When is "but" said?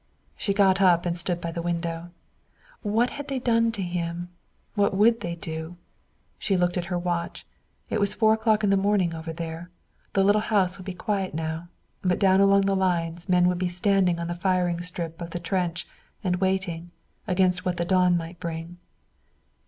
12.01-12.17